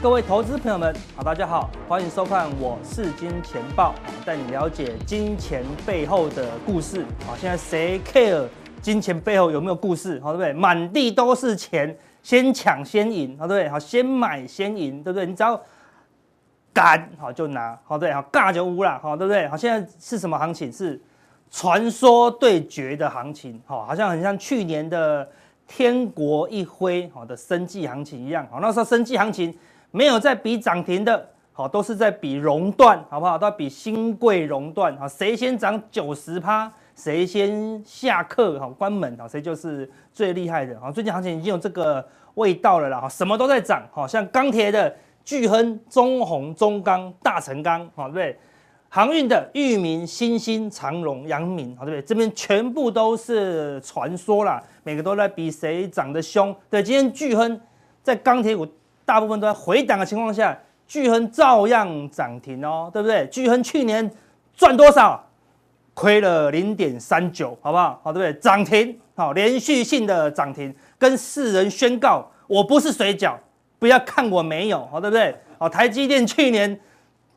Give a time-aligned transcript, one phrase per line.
[0.00, 3.92] 各位投资朋友们，好，大家好，欢迎收看我是金钱爆，
[4.24, 7.04] 带你了解金钱背后的故事。
[7.26, 8.46] 好，现在谁 care
[8.80, 10.20] 金钱背后有没有故事？
[10.20, 10.52] 好，对不对？
[10.52, 13.68] 满地都是钱，先抢先赢，好，对不对？
[13.68, 15.26] 好，先买先赢，对不对？
[15.26, 15.60] 你只要
[16.72, 19.48] 敢，好就拿，好，对，好，尬就乌了，好，对不对？
[19.48, 20.72] 好，现在是什么行情？
[20.72, 21.00] 是
[21.50, 25.28] 传说对决的行情，好，好像很像去年的
[25.66, 29.52] 天国一挥好的生技行情一样，好，那时候生技行情。
[29.90, 33.38] 没有在比涨停的，好，都是在比熔断，好不好？
[33.38, 48.38] 都要比新贵熔断，好，谁先涨九十趴，谁先下课，好，关门，好，谁就是最厉害的，好，最近行情已经有这个味道了啦，好，什么都在涨，好，像钢铁的巨亨、中鸿、中钢、大成钢，好，对不对？
[48.90, 52.02] 航运的裕民、新兴、长荣、阳明，好，对不对？
[52.06, 56.54] 这边全部都是传说啦，每个都在比谁涨得凶。
[56.68, 57.58] 对，今天巨亨
[58.02, 58.66] 在钢铁股。
[59.08, 60.54] 大部分都在回档的情况下，
[60.86, 63.26] 巨亨照样涨停哦，对不对？
[63.28, 64.10] 巨亨去年
[64.54, 65.24] 赚多少？
[65.94, 67.98] 亏了零点三九，好不好？
[68.04, 68.38] 好，对不对？
[68.38, 73.34] 涨停，好，连续性的涨停，跟世人宣告，我不是水饺，
[73.78, 75.34] 不要看我没有，好，对不对？
[75.58, 76.78] 好，台积电去年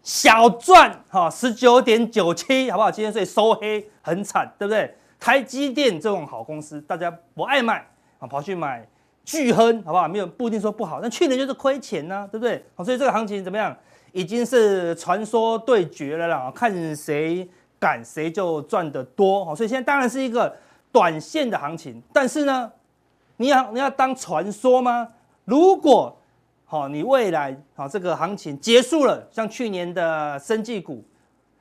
[0.03, 2.91] 小赚，哈，十九点九七，好不好？
[2.91, 4.93] 今天所以收黑，很惨，对不对？
[5.21, 7.87] 台积电这种好公司，大家不爱买，
[8.19, 8.85] 啊，跑去买。
[9.23, 10.07] 巨亨好不好？
[10.07, 12.63] 没有不一定说不好，但去年就是亏钱呐、啊，对不对？
[12.75, 13.75] 好，所以这个行情怎么样？
[14.11, 17.47] 已经是传说对决了啦，看谁
[17.79, 19.45] 敢谁就赚得多。
[19.45, 20.53] 好，所以现在当然是一个
[20.91, 22.69] 短线的行情，但是呢，
[23.37, 25.07] 你要你要当传说吗？
[25.45, 26.17] 如果
[26.65, 31.03] 好，你未来好这个行情结束了，像去年的生技股，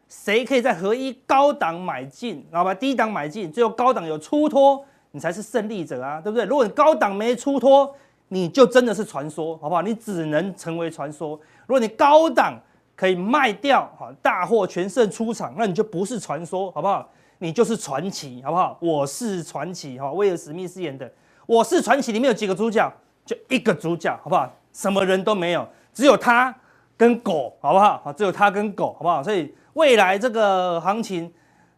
[0.09, 4.85] 谁可以在合一高档买进，然后把低档买进，最后高档有出脱。
[5.13, 6.45] 你才是胜利者啊，对不对？
[6.45, 7.93] 如果你高档没出脱，
[8.29, 9.83] 你就真的是传说，好不好？
[9.83, 11.31] 你只能成为传说。
[11.67, 12.57] 如果你高档
[12.95, 17.09] 可以卖掉，哈，大获全胜出场，那你就不是传说，好不好？
[17.39, 18.79] 你就是传奇，好不好？
[18.81, 21.05] 我是传奇，哈，威尔史密斯演的
[21.47, 22.93] 《我是传奇》里面有几个主角？
[23.27, 24.49] 就一个主角，好不好？
[24.73, 26.55] 什么人都没有，只有他
[26.97, 28.01] 跟狗，好不好？
[28.05, 29.23] 好，只有他跟狗，好不好？
[29.23, 31.33] 所以未来这个行情。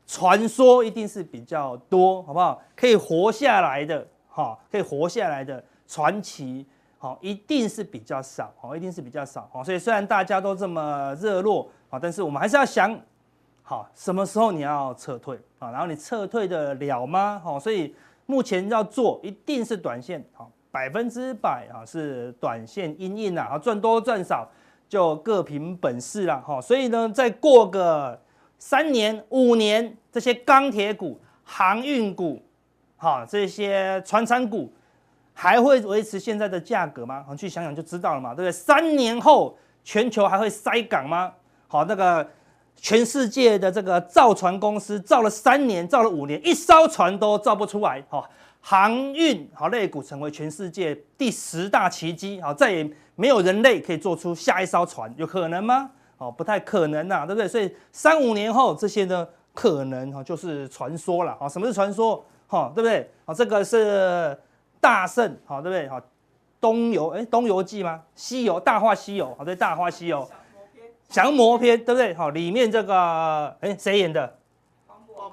[0.06, 2.60] 传说一定是比较多，好不好？
[2.76, 6.66] 可以活下来的，哈，可以活下来的传奇，
[6.98, 9.64] 好，一定是比较少，好，一定是比较少，好。
[9.64, 12.94] 所以虽然大家都这么热络，好，但是我们还是要想，
[13.62, 15.70] 好，什么时候你要撤退啊？
[15.70, 17.40] 然后你撤退得了吗？
[17.42, 17.94] 好，所以
[18.26, 24.46] 目前要做一定是短线，好，百分之百啊是短线因应啊，赚多赚少
[24.88, 26.60] 就各凭本事了，哈。
[26.60, 28.20] 所以呢，再过个。
[28.64, 32.40] 三年、五年，这些钢铁股、航运股，
[32.96, 34.72] 哈，这些传产股，
[35.34, 37.24] 还会维持现在的价格吗？
[37.28, 38.52] 你去想想就知道了嘛，对不对？
[38.52, 41.32] 三年后，全球还会塞港吗？
[41.66, 42.26] 好，那个
[42.76, 48.00] 全世界的这个造船公司造了三年、造了五年，一艘船都造不出来。
[48.08, 48.24] 哈，
[48.60, 52.40] 航运好类股成为全世界第十大奇迹。
[52.40, 55.90] 好，再也没有人类可以做出下一艘船，有可能吗？
[56.22, 57.48] 哦，不太可能呐，对不对？
[57.48, 61.36] 所以三五年后这些呢，可能哈就是传说了。
[61.40, 62.24] 啊，什么是传说？
[62.46, 63.10] 哈，对不对？
[63.24, 64.38] 啊，这个是
[64.80, 65.88] 大圣，好，对不对？
[65.88, 66.00] 哈，
[66.60, 68.00] 东游，哎，东游记吗？
[68.14, 70.28] 西游，大话西游，好，对，大话西游，
[71.08, 72.14] 降魔篇，对不对？
[72.14, 74.32] 好，里面这个，哎，谁演的？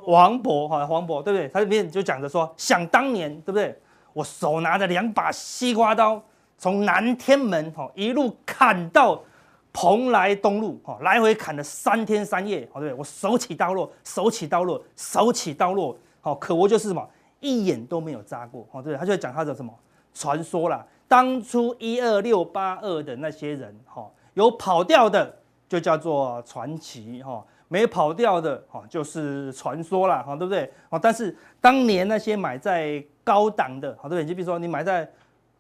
[0.05, 1.47] 王勃，哈，王勃，对不对？
[1.49, 3.79] 他里面就讲着说，想当年，对不对？
[4.13, 6.19] 我手拿着两把西瓜刀，
[6.57, 9.21] 从南天门，哈，一路砍到。
[9.71, 12.93] 蓬莱东路，哈，来回砍了三天三夜，好对？
[12.93, 17.07] 我手起刀落，手起刀落，手起刀落，好，可我就是什么，
[17.39, 18.95] 一眼都没有扎过，好对？
[18.95, 19.73] 他就讲他的什么
[20.13, 25.37] 传说啦，当初一二六八二的那些人，哈，有跑掉的
[25.67, 30.69] 就叫做传奇，哈，没跑掉的，哈，就是传说啦，哈，对不对？
[30.89, 34.25] 哦，但是当年那些买在高档的，好对不对？
[34.25, 35.09] 就比如说你买在。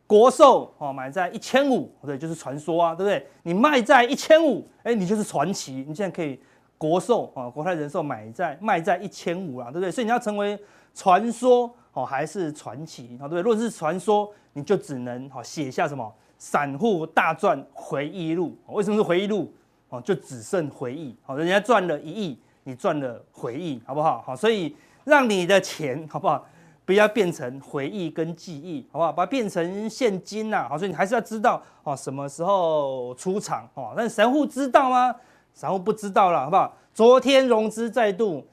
[0.09, 3.27] 国寿哦，买在一千五，对，就是传说啊，对不对？
[3.43, 5.85] 你卖在一千五，哎，你就是传奇。
[5.87, 6.39] 你现在可以
[6.79, 9.91] 国寿啊，国泰人寿买在卖在一千五啊，对不对？
[9.91, 10.59] 所以你要成为
[10.95, 13.41] 传说哦，还是传奇啊，对不对？
[13.43, 18.57] 如果是传说，你就只能好写下什么散户大赚回忆录。
[18.69, 19.53] 为什么是回忆录？
[19.89, 21.15] 哦，就只剩回忆。
[21.23, 24.23] 好，人家赚了一亿，你赚了回忆，好不好？
[24.25, 26.43] 好，所以让你的钱好不好？
[26.89, 29.13] 不要变成回忆跟记忆，好不好？
[29.13, 33.93] 把它变成现金呐，好，所以你还是要知道哦，什么时候出场哦。
[33.95, 35.15] 但散户知道吗？
[35.53, 36.75] 散户不知道了，好不好？
[36.91, 38.43] 昨天融资再度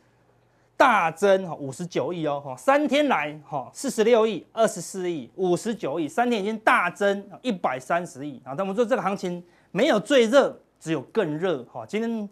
[0.77, 8.53] 大增，哈，五十九亿哦，哈，三天来，哈，四十六亿、二十四亿、五十九亿，三天已经大增一百三十亿啊。
[8.53, 11.65] 那我们说这个行情没有最热，只有更热。
[11.73, 12.29] 哈，今天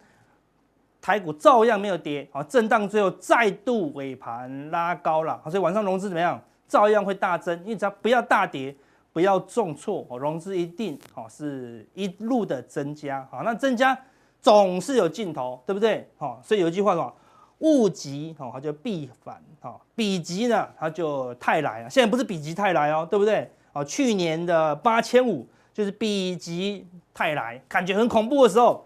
[1.04, 6.40] 台股照样没有跌，好，震荡最后再度尾盘拉高了，所以晚上融资怎么样？
[6.66, 8.74] 照样会大增，因为只要不要大跌，
[9.12, 13.28] 不要重挫，哦，融资一定好是一路的增加。
[13.30, 13.94] 好，那增加
[14.40, 16.08] 总是有尽头，对不对？
[16.16, 17.14] 好，所以有一句话说。
[17.60, 21.88] 物极，哦，它就必反，哈，比极呢，它就泰来啊。
[21.88, 23.48] 现在不是比极泰来哦，对不对？
[23.72, 28.84] 哦，去年的八千五就是比极泰来，感觉很恐怖的时候，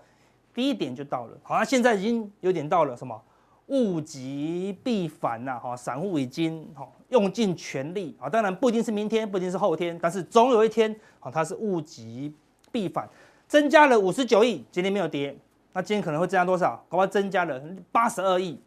[0.59, 1.39] 第一点就到了。
[1.45, 3.23] 好，那现在已经有点到了什么？
[3.69, 8.29] 物极必反呐，哈，散户已经哈用尽全力啊。
[8.29, 12.35] 当然不一定是明天，不一定是后天，但是总有一天，啊，它是物极
[12.73, 13.09] 必反，
[13.47, 15.39] 增加了五十九亿，今天没有跌，
[15.75, 16.75] 那今天可能会增加多少？
[16.89, 17.63] 搞不好增加了
[17.93, 18.61] 八十二亿。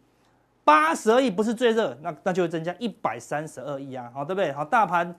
[0.64, 4.54] 八十二亿不是最热，那那就会增加一百三十二亿啊，好，对不对？
[4.54, 5.14] 好，大盘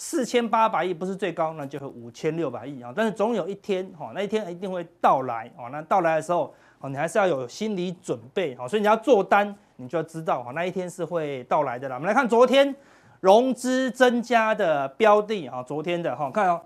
[0.00, 2.92] 四千八百亿不是最高，那就是五千六百亿啊。
[2.94, 11.96] 但是总有一天，哈，那一天一定会到来，哦，那到来的时候，哦，你还是要有心理准备，好，所以你要做单，你就要知道，哈，那一天是会到来的啦。
[11.96, 12.72] 我们来看昨天
[13.18, 16.60] 融资增加的标的，啊，昨天的，哈，看哦，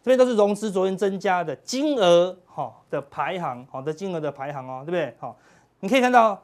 [0.00, 5.12] 这边都是融资昨天增加的金额，哈的排行，好的金额的排行哦，对不对？
[5.18, 5.36] 好，
[5.80, 6.40] 你可以看到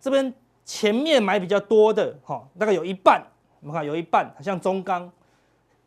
[0.00, 0.34] 这边。
[0.62, 3.20] 前面买比较多的哈，大概有一半，
[3.60, 5.10] 我们看有一半，像中钢，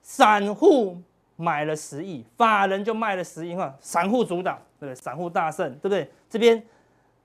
[0.04, 1.02] 散户
[1.36, 4.96] 买了十亿，法人就卖了十亿，哈，散户主导，对不对？
[4.96, 6.08] 散户大胜，对不对？
[6.30, 6.64] 这边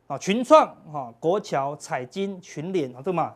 [0.07, 3.35] 啊，群创、哈国桥、彩金、群联啊，对吗？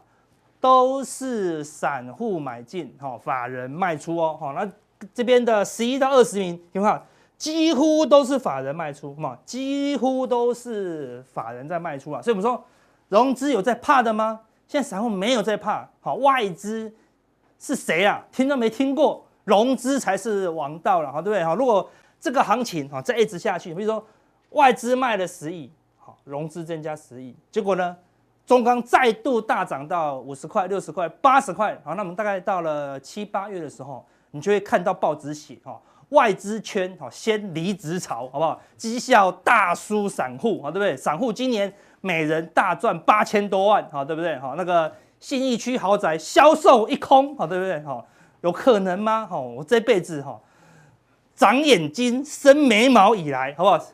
[0.58, 4.66] 都是散户买进，哈，法人卖出哦，好，那
[5.12, 7.02] 这边的十一到二十名，你看，
[7.36, 12.64] 几乎都是法人卖出嘛，几乎都是法人在卖出啊，所以我们说。
[13.08, 14.40] 融资有在怕的吗？
[14.66, 16.90] 现在散户没有在怕，好，外资
[17.58, 18.24] 是谁啊？
[18.32, 21.44] 听都没听过，融资才是王道了，哈，对不对？
[21.44, 21.88] 好，如果
[22.20, 24.04] 这个行情哈再一直下去，比如说
[24.50, 27.96] 外资卖了十亿，好，融资增加十亿，结果呢，
[28.46, 35.80] 中钢再度大涨到五十块、六十块、八十块，好，那我们大概到了七八月的时候，你就会看到报纸写，哈，
[36.10, 38.60] 外资圈好先离职潮，好不好？
[38.76, 40.96] 绩效大输散户，好，对不对？
[40.96, 41.72] 散户今年。
[42.04, 44.36] 每人大赚八千多万，好，对不对？
[44.40, 47.80] 好，那个信义区豪宅销售一空，好，对不对？
[47.84, 48.04] 好，
[48.42, 49.26] 有可能吗？
[49.26, 50.38] 好，我这辈子哈
[51.34, 53.84] 长眼睛、生眉毛以来，好不好？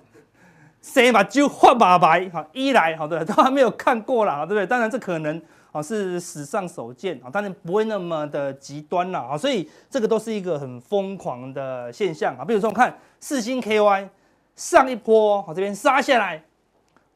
[0.83, 4.67] 生把就画把白，好，一来，好的 都还没有看过了，好，对不对？
[4.67, 5.41] 当然这可能
[5.73, 12.45] 啊是史上首见，啊，当然不会那么的极端了，啊，所以这个都是一个很疯狂的现象啊。
[12.45, 14.09] 比如说，我看四星 KY
[14.57, 16.43] 上一波，好，这边杀下来。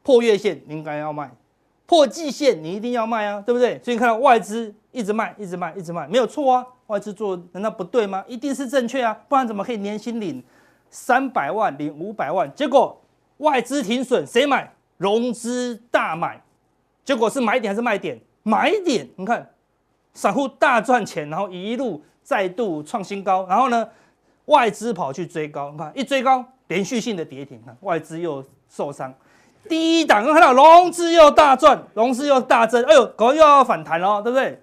[0.04, 1.30] 破月线应该要卖，
[1.92, 3.78] 破季线你一定要卖啊，对不对？
[3.84, 6.66] 所以你看到外资一直卖，一直卖，一直卖，没有错啊。
[6.86, 8.24] 外资做难道不对吗？
[8.26, 10.42] 一定是正确啊，不然怎么可以年薪领
[10.88, 12.50] 三百万、领五百万？
[12.54, 12.98] 结果
[13.36, 14.72] 外资停损，谁买？
[14.96, 16.42] 融资大买，
[17.04, 18.18] 结果是买点还是卖点？
[18.42, 19.06] 买点。
[19.16, 19.50] 你看
[20.14, 23.86] 散户大赚钱，然后一路再度创新高，然后呢，
[24.46, 29.12] 外资跑去追高，你看一追高，连续性的跌停，外资又受伤。
[29.68, 34.60] 第一档，看到融资又大赚，融资又大增，哎呦，狗又要反弹了，对不对？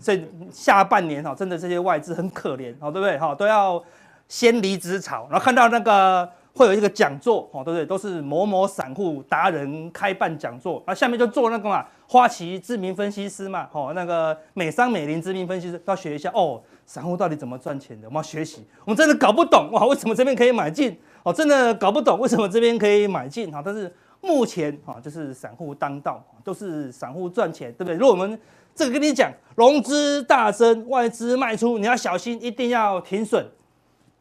[0.00, 3.18] 所以下半年哈，真的这些外资很可怜，对不对？
[3.18, 3.82] 哈，都要
[4.28, 7.84] 先离职潮，然后看到那个会有一个讲座，对不对？
[7.84, 18.06] 都是某某散户达人开办讲座，那下面就做那个嘛，花旗知名分析师嘛，那个美商美林知名分析师，要学一下哦，散户到底怎么赚钱的？
[18.06, 20.96] 我们要学习，我们真的搞不懂哇，为什么这边可以买进？
[21.22, 23.50] 哦，真的搞不懂为什么这边可以买进？
[23.52, 23.92] 哈，但是。
[24.28, 27.94] 目前啊，就是散户当道，都是散户赚钱，对不对？
[27.94, 28.38] 如果我们
[28.74, 33.44] 这个跟你讲，融资大增，外资卖出，你要小心，一定要停损。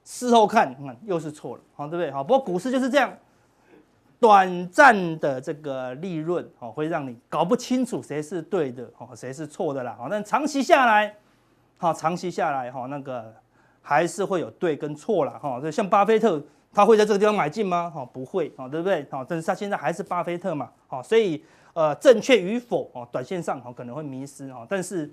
[0.06, 2.10] 事后看，嗯，又是错了，好，对不对？
[2.10, 3.12] 好，不过股市就是这样，
[4.18, 9.94] 短暂的这个利润，哦，会让你搞不清楚谁是对的，哦，谁是错的啦。
[10.00, 11.14] 好，但长期下来，
[11.78, 13.34] 好，长期下来，哈，那个
[13.82, 15.38] 还是会有对跟错啦。
[15.42, 15.62] 哈。
[15.70, 16.42] 像巴菲特。
[16.74, 17.90] 他会在这个地方买进吗？
[17.90, 19.06] 哈，不会，哈，对不对？
[19.10, 21.44] 好，但是他现在还是巴菲特嘛，好，所以
[21.74, 25.12] 呃，正确与否，哦，短线上哈可能会迷失，哈，但是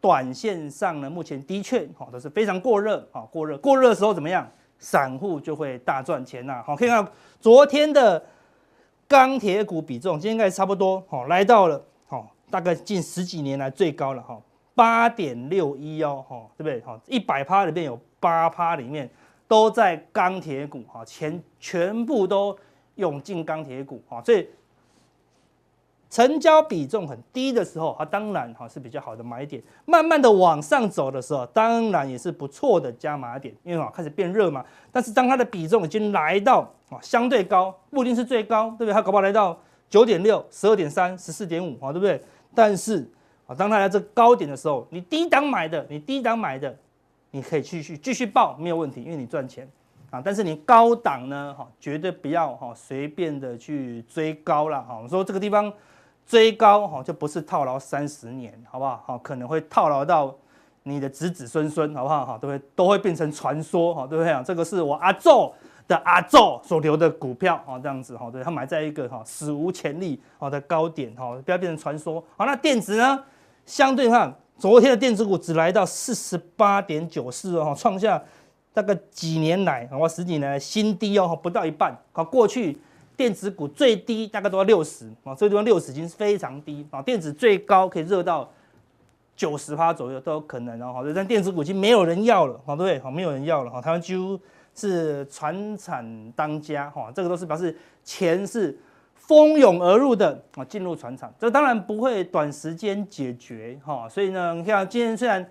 [0.00, 4.48] 短线上呢，目前的确哈都是非常过热，啊，过热，过热的时候怎么样？
[4.78, 8.20] 散户就会大赚钱呐，好，可以看到昨天的
[9.08, 14.40] 钢铁股比重，今天应该差不多，好，来到了，好，大概近十几年来最高了，哈，
[14.74, 16.80] 八点六一哦，哈，对不对？
[16.80, 19.10] 哈，一百趴里面有八趴里面。
[19.52, 22.56] 都在钢铁股哈，全全部都
[22.94, 24.48] 涌进钢铁股哈，所以
[26.08, 29.62] 成交比重很低的时候，它当然哈是比较好的买点。
[29.84, 34.64] 慢慢的往上走的时候，当然也是不错的加码点，因为啊开始变热嘛。
[34.90, 38.94] 但是当它的比重已经来到啊相对高，不一定是最高，对不对？
[38.94, 42.18] 它搞不好来到九点六、十二点三、十四点五啊，对不对？
[42.54, 43.06] 但是
[43.46, 46.74] 啊，当它来这高点的时候，你低档买的，你低档买的，
[47.32, 49.68] 你可以继续继续报没有问题，因为你赚钱。
[50.10, 55.00] 啊，但是你高档呢，哈，绝对不要哈随便的去追高了哈。
[55.02, 55.72] 我说这个地方
[56.26, 59.02] 追高哈，就不是套牢三十年，好不好？
[59.06, 60.36] 哈，可能会套牢到
[60.82, 62.26] 你的子子孙孙，好不好？
[62.26, 64.42] 哈，都会都会变成传说，哈，对不对啊？
[64.44, 65.50] 这个是我阿祖
[65.88, 72.22] 的阿祖所留的股票，啊，这样子，哈，对，他买在一个哈史无前例好的高点，哈，不要变成传说。
[72.36, 73.24] 好，那电子呢，
[73.64, 74.30] 相对上
[74.62, 78.22] 昨天的电子股只来到四十八点九四哦，创下。
[78.72, 81.92] 大概几年来，啊，十几年来新低哦，不到一半。
[82.12, 82.78] 好，过去
[83.16, 87.02] 电子股最低大概都要六十，啊，这个地方六十已经是非常低啊。
[87.02, 88.48] 电子最高可以热到
[89.34, 90.92] 九十趴左右都有可能哦。
[90.92, 93.00] 好，但电子股已经没有人要了，好，对不对？
[93.00, 93.70] 好，没有人要了。
[93.70, 94.38] 哈，台湾几乎
[94.76, 98.78] 是传产当家，哈，这个都是表示钱是
[99.26, 101.32] 蜂拥而入的啊，进入船厂。
[101.38, 105.44] 这当然不会短时间解决，哈，所以呢，你看今天虽然。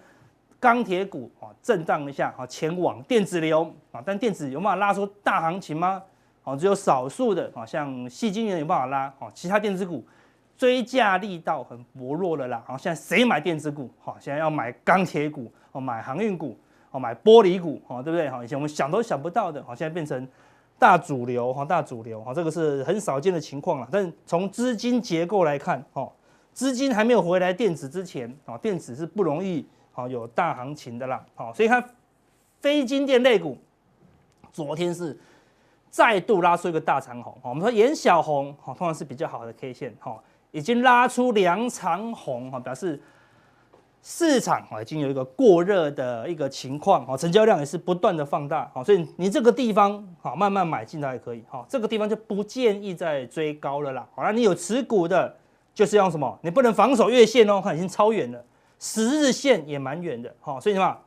[0.62, 6.00] 钢铁股啊，震荡一下啊，前往电子流啊，但电子有办法拉出大行情吗？
[6.44, 10.06] 哦，只有少数的啊，像矽晶圆有办法拉啊，其他电子股
[10.56, 12.64] 追价力道很薄弱了啦。
[12.68, 13.90] 好，现在谁买电子股？
[14.00, 16.56] 好，现在要买钢铁股哦，买航运股
[16.92, 18.30] 哦，买玻璃股哦，对不对？
[18.30, 20.28] 好，以前我们想都想不到的，好，现在变成
[20.82, 23.88] 大主流哈，大主流哈，这个是很少见的情况了。
[23.92, 26.12] 但从资金结构来看，哈，
[26.52, 29.64] 资金还没有回来电子之前啊，电子是不容易。
[29.94, 31.86] 啊，有大行情的啦，好，所以它
[32.62, 33.58] 非金电类股
[34.50, 35.20] 昨天是
[35.90, 40.18] 再度拉出一个大长红，我们说沿小红，哈，通常是比较好的 K 线，哈，
[40.52, 42.98] 已经拉出两长红，哈，表示
[44.04, 55.36] 市场啊已经有一个过热的一个情况，啊，成交量也是不断的放大，啊，所以你这个地方好慢慢买进来也可以，好，这个地方就不建议再追高了啦，好，那你有持股的，
[55.74, 56.40] 就是用什么？
[56.42, 58.44] 你不能防守月线哦，看已经超远了。
[58.80, 60.98] 十日线也蛮远的，哈，所以什么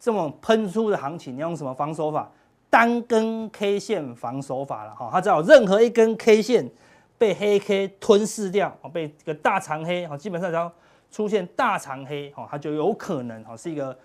[0.00, 2.30] 这种喷出的行情，你用什么防守法？
[2.70, 6.70] 单根 K 线防守法了，哈，它只要任何一根 K 线
[7.18, 10.72] 被黑 K 吞噬掉，被一个大长黑，哈，基本上只要
[11.10, 13.96] 出现大长黑，哈，它就有可能，哈，是一个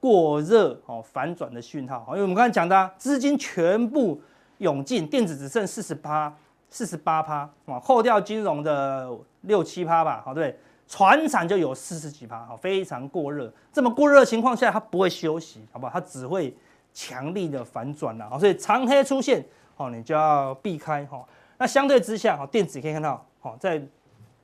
[0.00, 4.20] 过热，哈，反转的讯号，因为我们刚才讲的资金全部
[4.58, 6.36] 涌进，电子只剩四十八、
[6.70, 9.10] 四十八趴，啊，扣掉金融的
[9.42, 10.58] 六七趴吧，好，对。
[10.88, 13.50] 船产就有四十几趴，哈，非常过热。
[13.72, 15.92] 这么过热的情况下，它不会休息，好不好？
[15.94, 16.54] 它只会
[16.92, 19.42] 强力的反转了，所以长黑出现，
[19.76, 21.24] 哦，你就要避开，哈。
[21.56, 23.80] 那相对之下，哈，电子可以看到，哈，在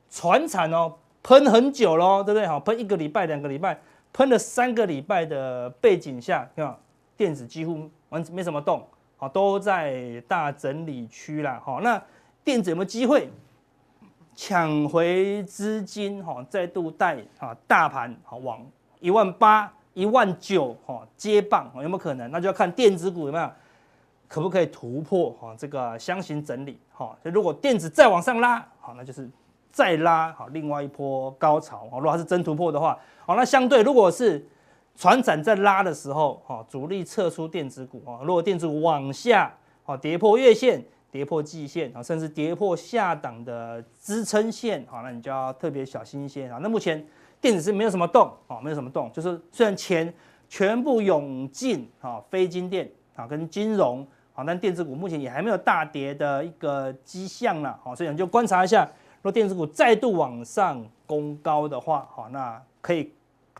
[0.09, 2.47] 船产哦喷很久喽，对不对？
[2.47, 3.79] 好，喷一个礼拜、两个礼拜，
[4.13, 6.77] 喷了三个礼拜的背景下，看
[7.17, 12.03] 电子几乎完没什么动，好，都在大整理区啦，好，那
[12.45, 13.29] 电子有没有机会？
[14.41, 18.65] 抢回资金，哈，再度带啊大盘好往
[19.01, 22.31] 一万八、一万九哈接棒，有没有可能？
[22.31, 23.51] 那就要看电子股有没有
[24.29, 27.19] 可不可以突破哈这个箱型整理，好。
[27.25, 29.29] 如果电子再往上拉，好，那就是
[29.71, 31.99] 再拉好另外一波高潮哦。
[31.99, 34.47] 如果它是真突破的话，好，那相对如果是
[34.95, 38.21] 船展在拉的时候，哈，主力撤出电子股啊。
[38.25, 40.85] 如果电子股往下，好跌破月线。
[41.11, 46.59] 跌破季线啊，甚至跌破下档的支撑线，好，那你就要特别小心一些啊。
[46.61, 47.03] 那目前
[47.41, 50.13] 电子是没有什么动啊，没有什么动，就是虽然钱
[50.51, 58.87] 全部涌进啊，非金电啊跟金融啊，但电子股目前也还没有大跌的一个迹象了，好，所以你就观察一下，
[59.31, 63.13] 电子股再度往上攻高的话，好，那可以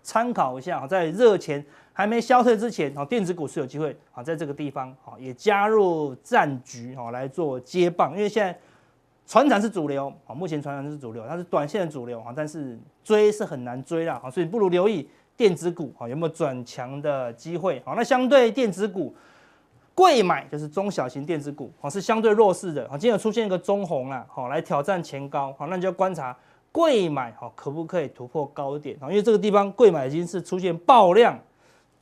[0.03, 1.65] 参考一下，在热钱。
[1.93, 8.13] 还没消退之前，哦，电子股是有机会，啊，在这个地方，啊，也加入战局，啊，来做接棒。
[8.13, 8.57] 因为现在
[9.27, 19.13] 传产是主流，啊，目前传产是主流，它是短线的主流，啊，但是追是很难追了，啊，所以不如留意电子股，啊，有没有转强的机会，啊，那相对电子股，
[19.99, 26.37] 贵买就是中小型电子股，啊，是相对弱势的，啊，今天出现一个中红啊，好，来挑战前高，好，那你就要观察
[26.71, 31.37] 贵买，好，可不可以突破高点，啊，因为这个地方贵买已经是出现爆量。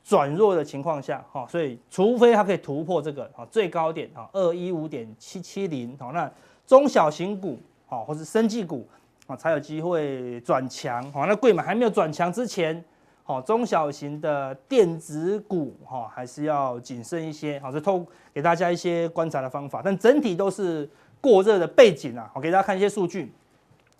[0.03, 6.31] 转弱的情况下，哈，所以除非它可以突破这个啊最高点啊二一五点七七零，好，那
[6.65, 8.87] 中小型股啊或是生技股
[9.25, 12.81] 啊才有机会转强，好，那贵买还没有转强之前，
[13.27, 23.33] 好，中小型的电子股哈还是要谨慎一些，好，就透给大家一些观察的方法，但整体都是过热的背景啊，我给大家看一些数据，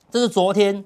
[0.10, 0.81] 这是昨天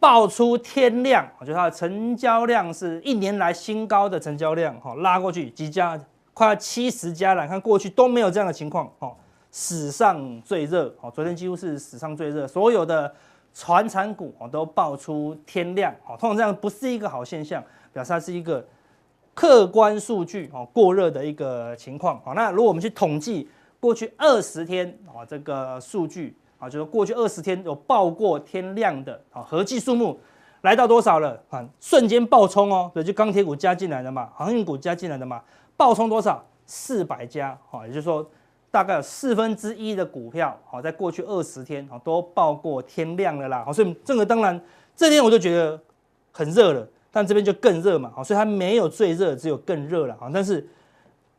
[0.00, 5.96] 爆出天量，我觉得它的成交量是一年来新高的成交量，哈，拉过去几家，
[6.34, 9.14] 快要七十家了，看过去都没有这样的情况，哈，
[9.52, 13.14] 史上最热，哈，昨天几乎是史上最热，所有的
[13.58, 17.60] 传产股哦都爆出天量，哦，通常这样不是一个好现象，
[17.92, 18.64] 表示它是一个
[19.34, 23.48] 客观数据，哦，过热的一个情况，好，那如果我们去统计
[23.80, 26.36] 过去二十天，啊，这个数据。
[26.60, 30.18] 啊，就是过去二十天有爆过天量的啊，合计数目
[30.62, 31.40] 来到多少了？
[31.50, 35.40] 啊，瞬间爆冲哦，对，就钢铁股加进来的嘛，航运股加进来的嘛，
[35.76, 36.44] 爆冲多少？
[36.66, 38.28] 四百家，哦，也就是说
[38.70, 44.60] 大概有四分之一的股票，好，在过去二十天啊都爆过天量了啦，好，所以这个当然
[44.96, 45.80] 这天我就觉得
[46.32, 50.66] 很热了，但这边就更热嘛，好，所以它没有最热，只有更热了，啊，但是。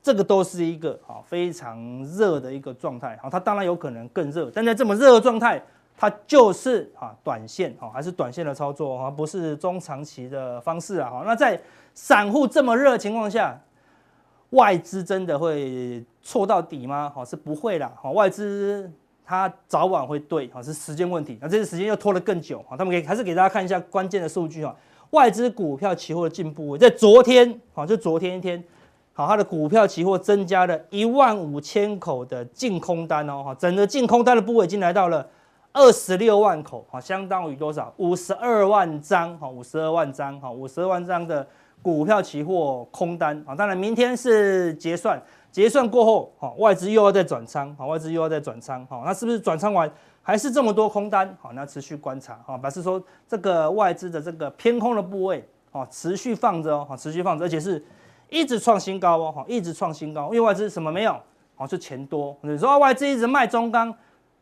[0.01, 5.61] 这个都是一个啊非常热的一个状态，好，它当然有可能更热，但在这么热的状态，
[5.97, 11.61] 它就是啊短线，好，还是短线的操作，而不是中长期的方式啊，好，那在
[11.93, 13.59] 散户这么热的情况下，
[14.51, 17.11] 外资真的会错到底吗？
[17.13, 18.91] 好，是不会啦，好，外资
[19.25, 24.75] 它早晚会对，好，是时间问题，那这次时间又拖得更久，好，他们给还是给大家看一下关键的数据啊，
[25.11, 28.63] 外资股票期货的进步在昨天，好，就昨天一天。
[29.11, 35.27] 好，它的股票期货增加了一万五千口的净空单哦，哈，整个净空单的部位已经来到了
[35.73, 37.93] 二十六万口，哈，相当于多少？
[37.97, 41.45] 五十二万张，哈，五十二万张，哈，五十二万张的
[41.81, 45.21] 股票期货空单，啊，当然明天是结算，
[45.51, 49.89] 结算过后，哈，外资又要再转仓，哈，外资又要再转仓，哈，那是不是转仓完
[50.21, 51.35] 还是这么多空单？
[51.41, 57.83] 好，那持续观察，哈，表示说这个外资的这个偏空的部位，哦，持续放着哦，哈，持续放着，而且是。
[58.31, 61.19] 一直创新高哦，哈，一直创新高，因为外资什么没有？
[61.57, 62.37] 哦，是钱多。
[62.41, 63.91] 你说外资一直卖中钢，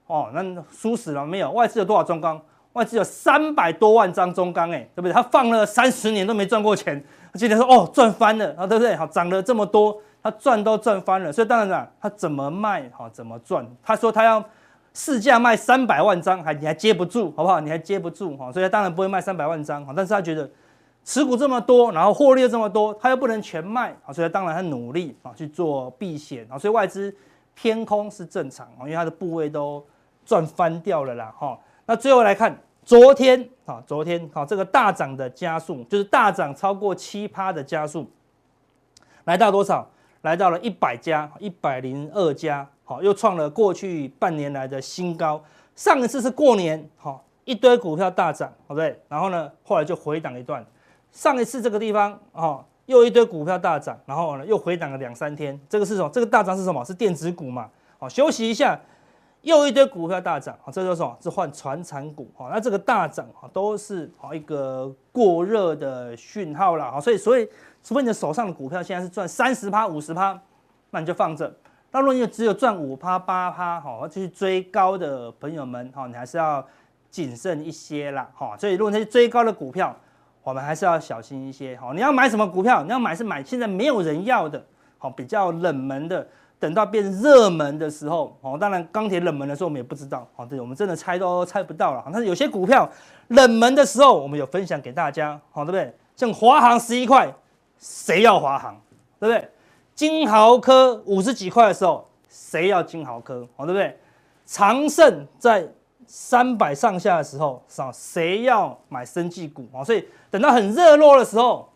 [0.08, 1.50] 哦，那输死了没有？
[1.52, 2.38] 外资有多少中钢？
[2.74, 5.14] 外资有三百多万张中钢，哎，对不对？
[5.14, 7.02] 他放了三十年都没赚过钱，
[7.38, 8.96] 今天说哦赚翻了，啊，对不对？
[8.96, 12.90] 好，涨了这么多，他赚都赚翻了，所以当然了，他怎么卖？
[12.90, 13.66] 哈，怎么赚？
[13.84, 14.44] 他说他要
[14.94, 17.60] 市价卖三百万张，还你还接不住，好不好？
[17.60, 20.50] 你还接不住，哈，所以他当然不会卖三百万张，哈，但是他觉得。
[21.10, 27.16] 持股这么多，然后获利又这么多，他又不能全卖啊，所以他当然他努力啊去做避险啊，所以外资
[27.56, 29.82] 偏空是正常啊，因为它的部位都
[30.26, 31.58] 赚翻掉了啦哈。
[31.86, 32.54] 那最后来看
[32.88, 38.10] 昨天啊，昨天好这个大涨的加速，就是大涨超过七趴的加速，
[39.26, 39.86] 来到多少？
[40.22, 45.44] 来到了一百家，一百零二家，好又创了过去半年来的新高。
[45.76, 48.98] 上一次是过年，好一堆股票大涨，对不对？
[49.10, 50.66] 然后呢，后来就回档一段。
[51.12, 55.60] 上一次这个地方哦，又一堆股票大涨，然后呢又回档了两三天。
[55.68, 56.10] 这个是什么？
[56.14, 56.86] 这个大涨是什么？
[56.86, 57.70] 是电子股嘛？
[58.00, 58.80] 好，休息一下，
[59.48, 61.18] 又一堆股票大涨，啊，这叫什么？
[61.22, 62.30] 是换传产股。
[62.36, 66.94] 哦，那这个大涨啊，都是哦一个过热的讯号啦。
[66.94, 67.48] 哦，所以所以，
[67.82, 70.38] 除非你的手上的股票现在是赚三十趴、五十趴，
[70.90, 71.52] 那你就放着。
[71.92, 76.68] 那如果你只有赚五趴、八趴，好，继续追高的朋友们，哈，你还是要
[77.10, 78.30] 谨慎一些啦。
[78.36, 79.96] 哈，所以如果那些追高的股票，
[80.44, 82.84] 我们还是要小心一些，好，你要买什么股票？
[82.84, 84.62] 你要买是买现在没有人要的，
[84.98, 86.28] 好，比较冷门的，
[86.60, 92.04] 等到变热门的时候，哦，当然钢铁冷门的时候我们也不知道，好，对，我们真的猜都猜不到了。
[92.06, 92.90] 但是有些股票
[93.30, 95.94] 冷门的时候，我们有分享给大家，好，对不对？
[96.16, 97.34] 像华航十一块，
[97.78, 98.80] 谁要华航？
[99.20, 99.50] 对不对？
[99.96, 103.48] 金豪科五十几块的时候，谁要金豪科？
[103.56, 103.98] 好，对不对？
[104.46, 105.68] 长盛在。
[106.10, 109.84] 三百上下的时候，少谁要买生技股啊？
[109.84, 111.68] 所以等到很热络的时候，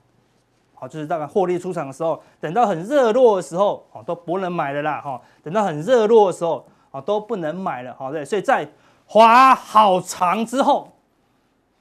[0.81, 5.21] 好，就是大概获利出场的时候，等到很热络的时候，哦，都不能买了啦，哈。
[5.43, 8.25] 等到很热络的时候，哦，都不能买了，好，对。
[8.25, 8.67] 所以在
[9.05, 10.91] 滑好长之后，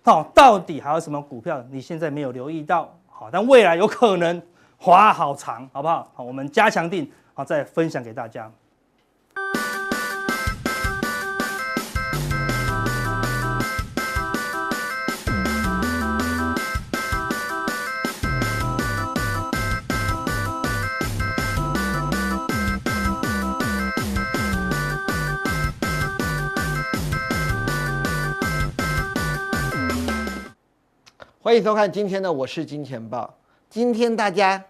[0.05, 2.95] 好，到底还有什么股票你现在没有留意到？
[3.09, 4.43] 好，但未来有可能
[4.77, 6.07] 滑好长，好不好？
[6.15, 8.53] 好，我们加强定，好，再分享给大家。
[31.43, 33.35] 欢迎收看今天的我是金钱豹。
[33.71, 34.63] 今天大家，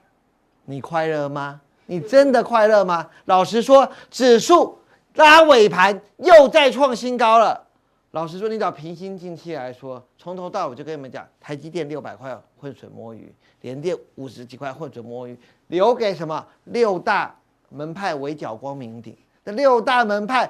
[0.66, 1.60] 你快乐吗？
[1.86, 3.10] 你真的快乐吗？
[3.24, 4.78] 老实说，指数
[5.14, 7.66] 拉尾盘又再创新高了。
[8.12, 17.34] 老实说，你找平心静气来说，从头到尾就跟你们讲，台积电六百块浑水摸鱼，联电五十几块浑水摸鱼，留给什么六大
[17.70, 19.16] 门派围剿光明顶？
[19.42, 20.48] 那六大门派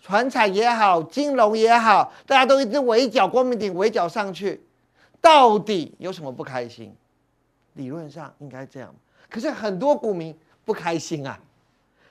[0.00, 4.60] 传产也好，金融也好，大家都一直围剿光明顶，围剿上去，
[5.22, 6.94] 到底有什么不开心？
[7.72, 8.94] 理论上应该这样，
[9.30, 11.40] 可是很多股民不开心啊。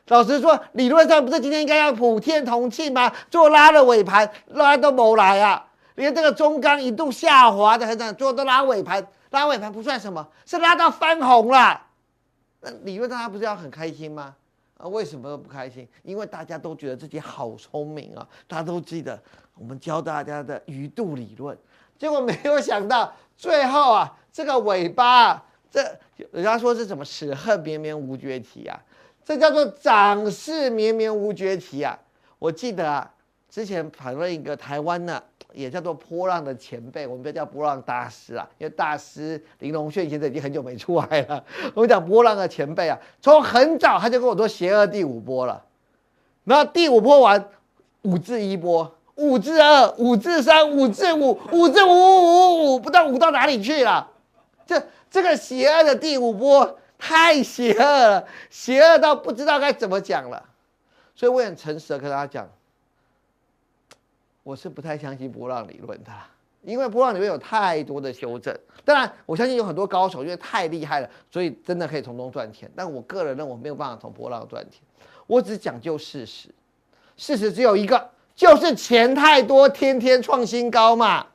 [0.08, 3.14] 老实说，理论上不是今天应该要普天同庆吗？
[3.30, 5.68] 最后拉了尾盘，拉都没来啊！
[5.96, 11.82] 连这个中钢一度下滑的很惨，最后都拉尾盘，拉尾盘不算什么，是拉到翻红了。
[12.62, 14.36] 那理论上他不是要很开心吗？
[14.78, 15.88] 啊，为什么不开心？
[16.04, 18.28] 因为大家都觉得自己好聪明啊！
[18.48, 19.22] 大家都记得
[19.56, 21.58] 我们教大家的鱼肚理论，
[21.98, 25.82] 结果没有想到最后啊，这个尾巴、啊，这
[26.32, 28.82] 人家说是什么齿恨绵绵无绝期啊？
[29.24, 31.98] 这叫做涨势绵绵无绝期啊！
[32.40, 33.10] 我记得啊，
[33.48, 41.44] 之前访问一个台湾的，也叫做波浪的前辈，我们不叫波浪大师啊，因为大师林隆炫现在已经很久没出来了。
[41.76, 45.64] 我们讲波浪的前辈啊，从很早他就跟我说邪恶第五波了，
[46.44, 47.48] 然后第五波完
[48.02, 54.10] 五至一波，五至二，五至三，五至五，五至五五五五，不知道五到哪里去了。
[54.66, 56.78] 这这个邪恶的第五波。
[57.04, 60.48] 太邪恶了，邪恶到不知道该怎么讲了，
[61.16, 62.48] 所以我很诚实的跟大家讲，
[64.44, 66.12] 我是不太相信波浪理论的，
[66.62, 68.56] 因为波浪理论有太多的修正。
[68.86, 72.70] 当然，我相信有很多高手，因为太厉害了，所以真的可以从中赚钱。
[72.76, 74.80] 但我个人认为我没有办法从波浪赚钱，
[75.26, 76.50] 我只讲究事实，
[77.18, 81.28] 事实只有一个，就是钱太多，天天创新高嘛。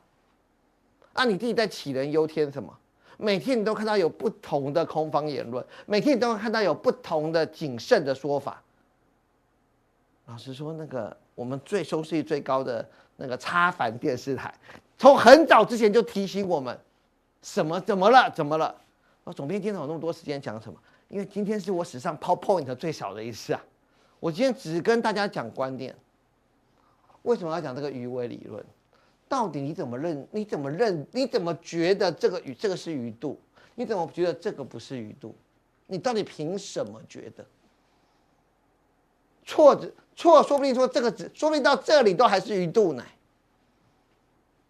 [1.13, 2.77] 啊、你自己在杞人忧天什么？
[3.15, 8.61] 每天你都看到有不同的空方言论，每天你都看到有不同的谨慎的说法。
[10.25, 14.53] 老实说，那个我们最收视率最高的那个插帆电视台，
[14.97, 16.77] 从很早之前就提醒我们，
[17.41, 18.29] 什么怎么了？
[18.31, 18.75] 怎么了？
[19.23, 20.77] 我总编今天有那么多时间讲什么？
[21.07, 23.63] 因为今天是我史上 PowerPoint 最少的一次啊！
[24.19, 25.95] 我今天只跟大家讲观念。
[27.27, 28.65] 为什么要讲这个鱼尾理论？
[29.27, 30.25] 到底你怎么认？
[30.31, 31.05] 你怎么认？
[31.11, 33.37] 你怎么觉得这个鱼这个是鱼肚？
[33.75, 35.35] 你怎么觉得这个不是鱼肚？
[35.87, 37.45] 你到底凭什么觉得？
[39.45, 43.03] 错的错，说不定说这个字，说不定到这里都还是鱼肚呢。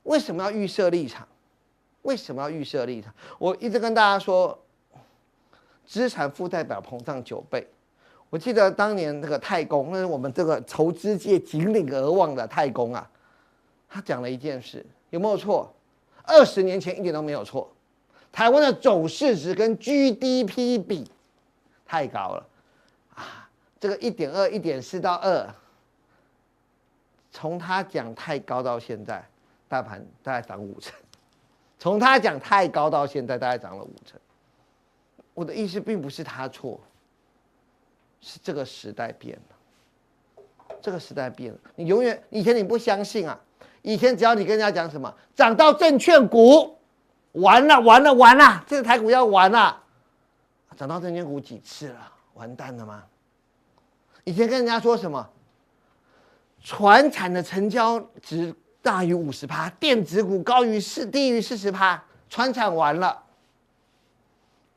[0.04, 1.28] 为什么要预设立场？
[2.02, 3.14] 为什么要预设立场？
[3.38, 4.58] 我一直跟大家说，
[5.86, 7.68] 资产负债表膨胀九倍。
[8.30, 13.10] 我记得当年那个太公，那是我们这个投资界锦鲤而望的太公啊。
[13.90, 15.74] 他讲了一件事，有没有错？
[16.24, 17.72] 二十年前一点都没有错。
[18.32, 21.10] 台湾的总市值跟 GDP 比
[21.86, 22.46] 太高了
[23.16, 23.50] 啊！
[23.80, 25.48] 这个一点二、一点四到二，
[27.32, 29.26] 从他讲太高到现在，
[29.70, 30.94] 大盘大概涨五成。
[31.80, 34.20] 从他讲太高到现在，大概涨了五成。
[35.34, 36.80] 我的意思并不是他错，
[38.22, 40.76] 是这个时代变了。
[40.82, 43.40] 这个时代变了，你永远以前你不相信啊。
[43.82, 46.78] 以前只要你跟人家讲什么涨到证券股，
[47.34, 49.82] 完了完了完了，这个台股要完了。
[50.76, 52.12] 涨到证券股几次了？
[52.34, 53.04] 完蛋了吗？
[54.24, 55.28] 以前跟人家说什么？
[56.62, 63.24] 船产的成交值大于五十趴，电子股高于四低于四十趴，船产完了。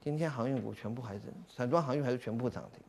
[0.03, 1.21] 今天航运股全部还是
[1.55, 2.81] 散装航运还是全部涨停。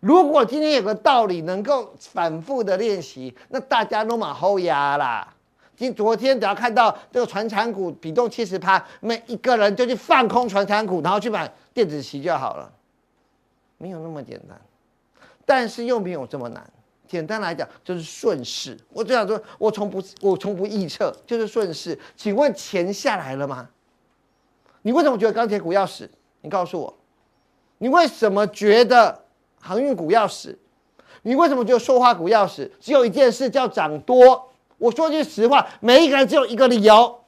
[0.00, 5.32] 如果今天有个道理能够反复的练习，那大家都往后压啦。
[5.76, 12.72] 今昨天只要看到这个船产股比重七十趴，每一个人就去放空船产股，然后去买电子期就好了，
[13.78, 14.58] 没有那么简单。
[15.44, 16.64] 但是又没有这么难。
[17.08, 18.78] 简单来讲就是顺势。
[18.90, 21.98] 我只想说，我从不我从不预测，就是顺势。
[22.16, 23.68] 请问钱下来了吗？
[24.82, 26.10] 你为什么觉得钢铁股要死？
[26.40, 26.96] 你告诉我，
[27.78, 29.25] 你为什么觉得？
[29.60, 30.58] 航运股要死，
[31.22, 32.70] 你为什么觉得塑化股要死？
[32.80, 34.50] 只有一件事叫涨多。
[34.78, 37.18] 我说句实话，每一个人只有一个理由，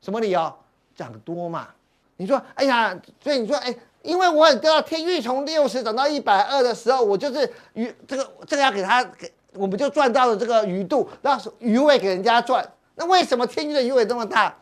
[0.00, 0.52] 什么理由？
[0.94, 1.68] 涨多嘛。
[2.16, 12.68] 你说，哎呀，所以你说，哎，因为我很知道天域从六十涨到一百二的时候，我就是鱼这个这个要给他给，我们就赚到了这个鱼肚，那鱼尾给人家赚。
[12.96, 14.54] 那为什么天域的鱼尾这么大？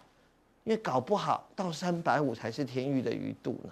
[0.64, 3.70] 因为搞不好到三百五才是天域的鱼肚呢。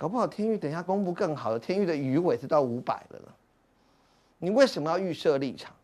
[0.00, 3.26] 搞不好天域等一下公布更好的，天域的鱼尾是到五百了呢。
[4.38, 5.76] 你为什么要预设立场？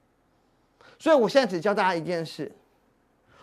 [0.98, 2.50] 所以我现在只教大家一件事：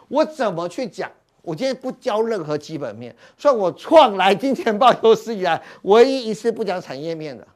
[0.08, 1.12] 我怎么去讲？
[1.44, 7.48] 我今天不教任何基本面，算我创来金钱豹有史以来唯一一次不讲产业面的。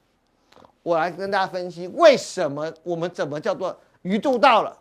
[0.84, 4.78] 我来跟大家分析为什么我们怎么叫做鱼肚到了。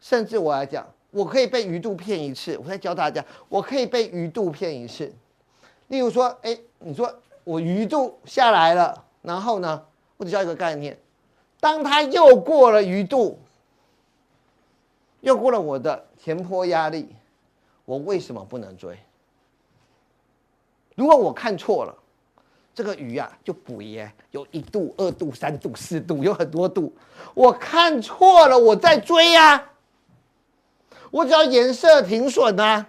[0.00, 2.58] 甚至我来讲，我可以被鱼肚骗一次。
[2.58, 5.12] 我再教大家，我可以被鱼肚骗一次。
[5.90, 9.84] 例如说，哎，你说我鱼肚下来了，然后呢，
[10.16, 10.96] 我只教一个概念，
[11.58, 13.40] 当它又过了鱼肚，
[15.20, 17.08] 又过了我的前坡压力，
[17.84, 18.96] 我为什么不能追？
[20.94, 21.92] 如果我看错了，
[22.72, 26.94] 这个鱼啊就捕鱼，有一度、二度、三度、四度，有很多度。
[27.34, 29.72] 我看错了，我再追呀、
[31.10, 32.86] 我只要颜色停损啊，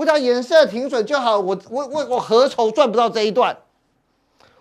[0.00, 1.38] 我只要颜色停损就好。
[1.38, 3.54] 我我我我何愁赚不到这一段？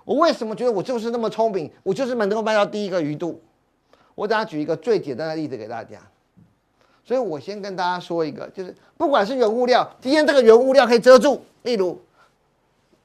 [0.04, 1.71] 我为什么觉得我就是那么聪明？
[1.82, 3.39] 我就是能够卖到第一个鱼肚。
[4.15, 5.97] 我等下举一个最简单的例子给大家。
[7.06, 11.97] 所以我先跟大家说一个，就是不管是原物料，今天这个原物料可以遮住，例如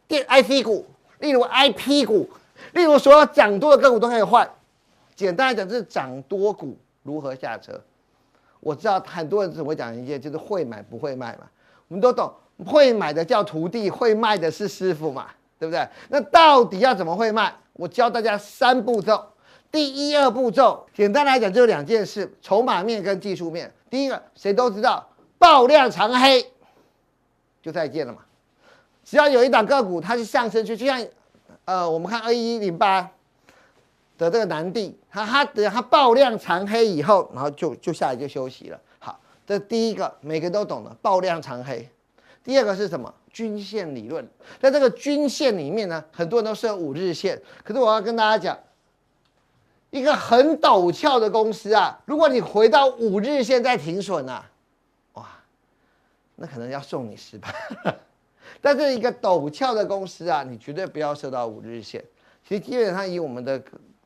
[0.08, 0.84] 电 IC 股，
[1.20, 2.28] 例如 IP 股，
[2.72, 4.50] 例如所有涨多的个股都可以换。
[5.14, 7.80] 简单来讲，就是涨多股如何下车。
[8.58, 11.46] 我知道很多人只会讲一件，就是会买不会卖嘛。
[11.88, 12.32] 我们都懂，
[12.66, 15.26] 会买的叫徒弟，会卖的是师傅嘛，
[15.58, 15.86] 对不对？
[16.08, 17.54] 那到底要怎么会卖？
[17.72, 19.24] 我教大家三步骤。
[19.70, 23.72] 第一二步骤，简单来讲就是两件事：筹码面跟技术面。
[23.90, 26.44] 第一个，谁都知道，爆量长黑
[27.62, 28.20] 就再见了嘛。
[29.04, 31.04] 只要有一档个股它是上升去，就像
[31.64, 33.10] 呃，我们看二一零八。
[34.16, 38.80] 的这个南帝，它它等它爆量长黑以后，然后就就下来就休息了。
[39.46, 41.88] 这第一个每个都懂的爆量长黑。
[42.42, 43.12] 第二个是什么？
[43.30, 44.24] 均线理论，
[44.60, 47.40] 在这个均线里面呢，很多人都设五日线。
[47.64, 48.58] 可是我要跟大家讲，
[49.90, 54.48] 一个很陡峭的公司啊，如果你回到五日线再停损啊，
[55.14, 55.26] 哇，
[56.36, 57.96] 那可能要送你十万。
[58.60, 62.04] 但是一个陡峭的公司啊，你绝对不要设到五日线。
[62.46, 63.60] 其实基本上以我们的。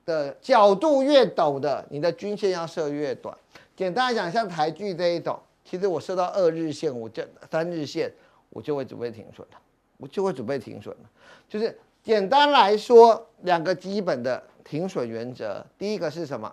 [0.08, 3.36] 的角度越陡的，你的均线要设越短。
[3.78, 8.12] 简单来讲，像台剧这一种，其实我设到二日线，我就三日线，
[8.50, 9.58] 我就会准备停损了，
[9.98, 11.08] 我就会准备停损了。
[11.48, 16.52] 就是简单来说，两个基本的停损原则，第一个是什么？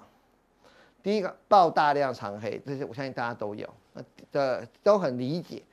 [1.01, 5.63] 第一个爆大量长黑，这些我相信大家都有，那的都很理解。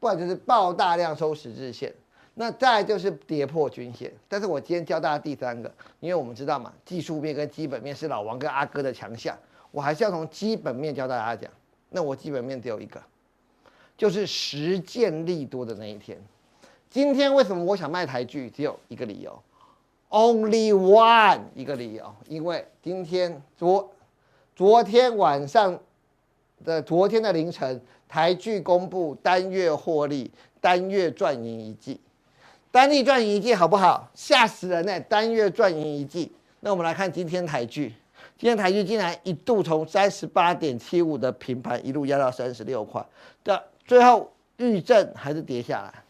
[0.00, 1.94] 不然就是爆大量收十日线。
[2.34, 9.38] 那再就是跌破均线，但是我今天教大家第三个，因为我们知道嘛，技术面跟基本面是老王跟阿哥的强项，
[9.74, 11.50] 我还是要从基本面教大家讲。
[11.90, 13.02] 那我基本面只有一个，
[13.98, 16.16] 就是实践利多的那一天。
[16.88, 18.48] 今天为什么我想卖台剧？
[18.48, 19.36] 只有一个理由
[20.10, 23.92] ，Only one 一个理由，因为今天昨
[24.54, 25.80] 昨天晚上
[26.64, 32.00] 的昨天的凌晨，台剧公布单月获利，单月赚盈一季。
[32.70, 34.08] 单利赚盈一季好不好？
[34.14, 35.00] 吓死人呢、欸！
[35.00, 36.32] 单月赚盈一季。
[36.60, 37.92] 那我们来看今天台剧，
[38.36, 43.04] 今天台剧竟然一度从三十八点七五的平盘一路压到三十六块，
[43.44, 46.02] 的最后预震还是跌下来。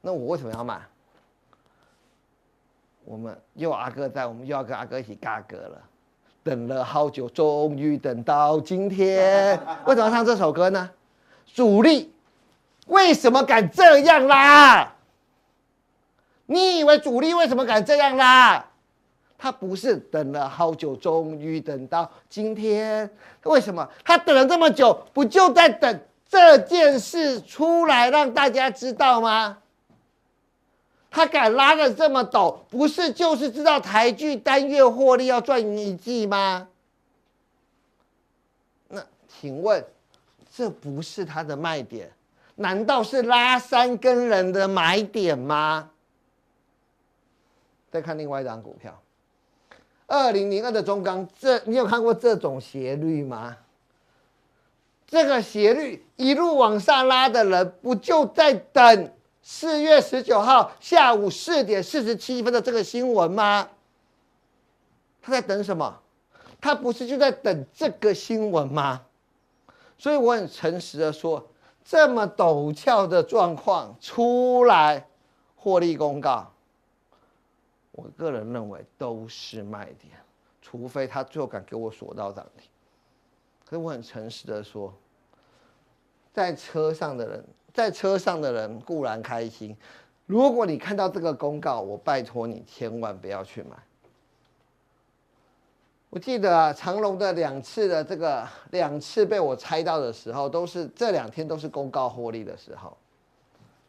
[0.00, 0.80] 那我为什么要买？
[3.04, 5.82] 我们又阿哥在，我们又要跟阿哥一起尬歌了。
[6.42, 9.60] 等了好久，终于等到今天。
[9.84, 10.90] 为什么唱这首歌呢？
[11.44, 12.14] 主力
[12.86, 14.94] 为什么敢这样啦？
[16.46, 18.69] 你以为主力为什么敢这样啦？
[19.42, 23.10] 他不是等了好久，终于等到今天。
[23.44, 23.88] 为什么？
[24.04, 29.56] 他等了这么久，不就在等这件事出来让大家知道吗？
[31.10, 36.68] 他敢拉得这么陡，不是就是知道台剧单月获利要赚一季吗？
[38.88, 39.82] 那请问，
[40.54, 42.12] 这不是他的卖点？
[42.56, 45.88] 难道是拉三根人的买点吗？
[47.90, 49.00] 再看另外一张股票，
[50.10, 53.56] 二零零二的中钢，这你有看过这种斜率吗？
[55.06, 63.68] 这个斜率一路往上拉的人，不就在等四月十九号下午四点四十七分的这个新闻吗？
[65.22, 66.00] 他在等什么？
[66.60, 69.02] 他不是就在等这个新闻吗？
[69.96, 71.46] 所以我很诚实的说，
[71.84, 75.06] 这么陡峭的状况出来，
[75.54, 76.50] 获利公告。
[78.02, 80.12] 我个人认为都是卖点，
[80.62, 82.66] 除非他最后敢给我锁到涨停。
[83.66, 84.92] 可是我很诚实的说，
[86.32, 89.76] 在车上的人，在车上的人固然开心。
[90.24, 93.76] 如果你看到这个公告，我拜托你千万不要去买。
[96.08, 102.96] 我记得啊，长隆的两次的这个两次被我猜到的时候，都是这两天都是公告获利的时候，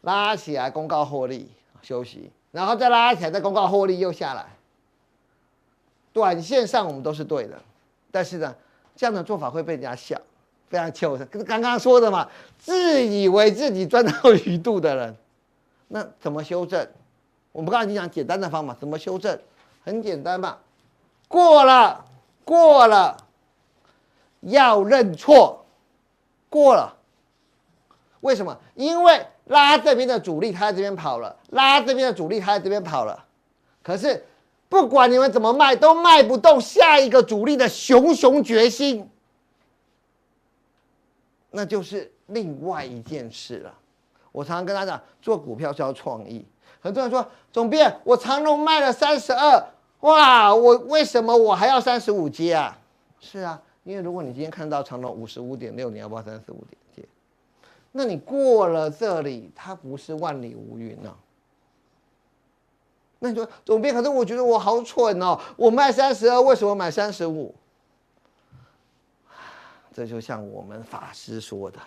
[0.01, 1.49] 拉起来公告获利
[1.81, 2.29] 休息。
[2.51, 4.45] 然后再拉起来，再公告获利又下来。
[6.13, 7.57] 短线上我们都是对的，
[8.11, 8.53] 但是呢，
[8.95, 10.19] 这样的做法会被人家笑，
[10.69, 11.17] 非常糗。
[11.29, 15.15] 跟刚刚说的嘛，自以为自己赚到鱼肚的人，
[15.87, 16.87] 那怎么修正？
[17.53, 19.39] 我们刚才已经讲简单的方法，怎么修正？
[19.83, 20.57] 很简单嘛，
[21.27, 22.05] 过了，
[22.43, 23.17] 过了，
[24.41, 25.65] 要认错，
[26.49, 26.97] 过了。
[28.19, 28.59] 为什么？
[28.75, 33.25] 因为拉这边的主力他在这边跑了，拉这边的主力他在这边跑了。
[33.83, 34.25] 可是
[34.69, 39.09] 不管你们怎么卖，都卖不动下一个主力的熊熊决心，
[41.49, 43.73] 那就是另外一件事了。
[44.31, 46.45] 我常常跟他讲，做股票是要创意。
[46.79, 49.61] 很多人说，总编，我长隆卖了三十二，
[49.99, 52.77] 哇，我为什么我还要三十五接啊？
[53.19, 56.80] 是啊，因为如果你今天看到长隆五十五点六，你要不要三十五点？
[57.91, 61.15] 那你过了这里，它不是万里无云啊。
[63.19, 67.53] 那你说，总编，可是我觉得我好蠢哦，我卖三十二，为什么买三十五？
[69.93, 71.79] 这就像我们法师说的，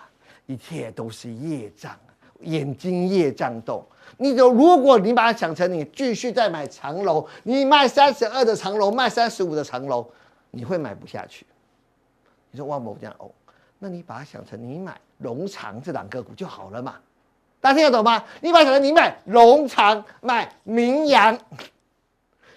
[0.46, 1.98] 一切都是业障。
[2.40, 3.82] 眼睛业障动，
[4.18, 10.06] 你就如果你把它想成你继续在买长楼，你卖三十二的长楼，卖三十五的长楼，
[10.50, 11.46] 你会买不下去。
[12.50, 13.30] 你说万某这样哦，
[13.78, 16.96] 那你把它想成你买荣长这档个股就好了嘛？
[17.60, 18.24] 大家听得懂吗？
[18.42, 21.38] 你把它想你买荣长买明阳，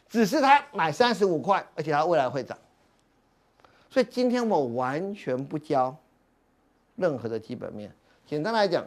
[0.10, 2.58] 只是他买三十五块，而且它未来会涨。
[3.90, 5.96] 所以今天我完全不教
[6.96, 7.90] 任何的基本面，
[8.26, 8.86] 简单来讲。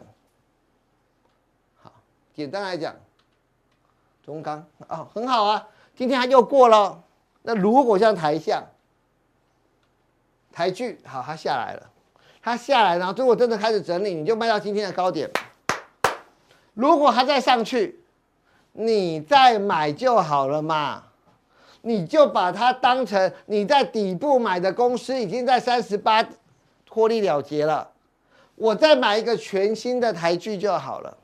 [1.81, 1.91] 好
[2.35, 2.95] 简单来讲，
[4.23, 7.03] 中钢、哦，很好啊，今天它又过了。
[7.41, 8.63] 那如果像台象、
[10.51, 11.89] 台剧，好，它下来了，
[12.41, 15.29] 它下来，然后如果真的开始整理，你就卖到今天的高点。
[16.73, 17.99] 如果它再上去，
[18.73, 21.03] 你再买就好了嘛。
[21.83, 26.23] 你就把它当成你在底部买的公司已经在三十八
[26.87, 27.91] 获利了结了，
[28.53, 31.17] 我再买一个全新的台剧就好了。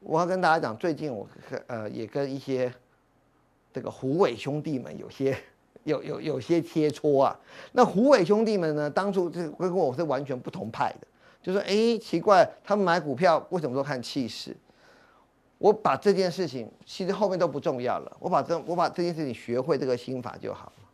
[0.00, 1.26] 我要跟大家讲，最近我
[1.68, 2.70] 呃也跟一些
[3.72, 5.34] 这个虎尾兄弟们有些
[5.84, 7.38] 有有有些切磋啊。
[7.72, 11.06] 那虎尾兄弟们呢，当初这跟我是完全不同派的，
[11.42, 14.56] 就说哎奇怪，他们买股票为什么都看气势？
[15.58, 20.88] 我把这件事情其实后面都不重要了，我把这我把这件事情学会这个心法就好了。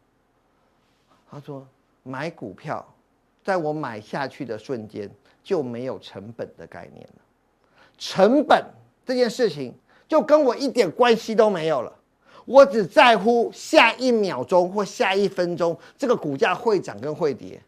[1.30, 1.66] 他说
[2.02, 2.86] 买股票，
[3.42, 5.10] 在我买下去的瞬间
[5.42, 7.22] 就没有成本的概念了，
[7.96, 8.64] 成本。
[9.06, 9.74] 这件事情
[10.06, 11.90] 就跟我一点关系都没有了，
[12.48, 17.60] 我只在乎下一秒钟或下一分钟这个股价会涨跟会跌，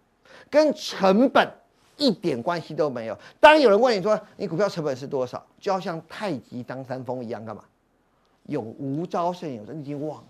[0.48, 1.46] 跟成本
[1.98, 3.18] 一点关系都没有。
[3.38, 7.62] 当有人问你说你股票成本是多少，就要像太极张三丰一样干嘛？
[8.44, 10.28] 有无招胜有，你已经忘了，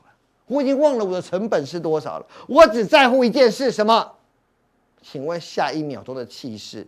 [0.48, 2.26] 我已经忘了我的成本是多少了。
[2.48, 4.12] 我只在乎一件事，什么？
[5.00, 6.84] 请问下一秒钟的气势，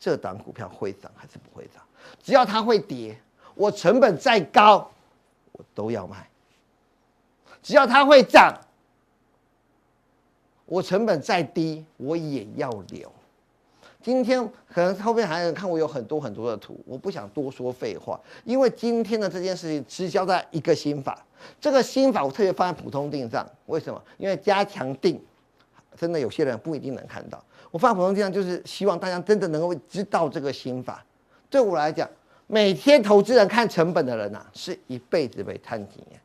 [0.00, 1.80] 这档股票会涨还是不会涨？
[2.20, 3.16] 只要它会跌。
[3.54, 4.90] 我成本再高，
[5.52, 6.27] 我都要卖。
[7.68, 8.58] 只要它会涨，
[10.64, 13.12] 我成本再低，我也要留。
[14.00, 21.22] 今天可能后面还有人看我有很多很多的图，我不想多说废话，因为今天的这件事情只交代一个心法。
[21.60, 24.02] 这个心法我特别放在普通定上，为什么？
[24.16, 25.22] 因为加强定
[25.94, 27.44] 真的有些人不一定能看到。
[27.70, 31.04] 我放普通定上，就是希望大家真的能够知道这个心法。
[31.50, 32.08] 对我来讲。
[32.50, 36.18] 每天投资人看成本的人呐、是一辈子被贪经验，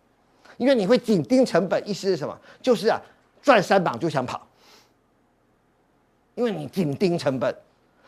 [0.58, 2.38] 因为你会紧盯成本，意思是什么？
[2.62, 3.02] 就是啊，
[3.42, 4.48] 赚三榜就想跑，
[6.36, 7.56] 因为你紧盯成本，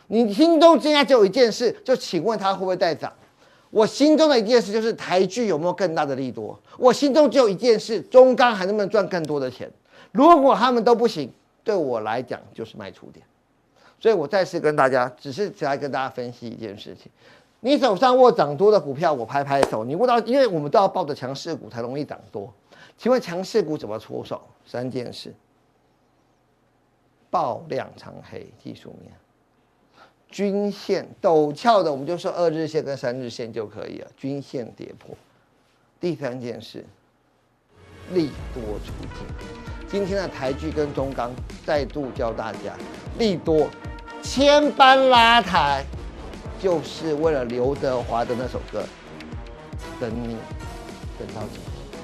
[0.08, 3.12] 你心中现在只有一件事，就请问它会不会再涨？
[3.72, 6.58] 我心中的一件事就是台剧有没有更大的利多？
[6.78, 9.70] 我心中只有一件事，中钢还能不能赚更多的钱？
[10.12, 11.30] 如果他们都不行，
[11.64, 13.26] 对我来讲就是卖出点。
[14.00, 17.12] 所以我再次跟大家，只是来跟大家分析一件事情。
[17.66, 19.84] 你手上握涨多的股票，我拍拍手。
[19.84, 22.54] 你握到，因为我们都要抱着强势股才容易涨多。
[22.96, 24.40] 请问强势股怎么出手？
[24.68, 25.34] 三件事：
[27.32, 29.12] 爆量长黑技术面，
[30.30, 34.08] 均线陡峭的，我们就说二日线跟三日线就可以了。
[34.16, 35.18] 均线跌破。
[36.00, 36.86] 第三件事，
[38.14, 39.26] 利多出尽。
[39.90, 41.32] 今天的台剧跟中钢
[41.66, 42.78] 再度教大家，
[43.18, 43.68] 利多
[44.22, 45.84] 千般拉抬。
[46.66, 48.84] 就是为了刘德华的那首歌，
[50.00, 50.36] 等你
[51.20, 52.00] 等到今天。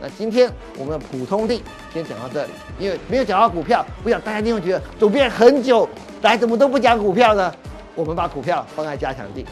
[0.00, 1.62] 那今天我们的普通地
[1.92, 5.86] 先讲到这里，因为没有讲到股票，不想大家一定会觉得总编很久
[6.22, 7.54] 来怎么都不讲股票呢？
[7.94, 9.44] 我们把股票放在加强地。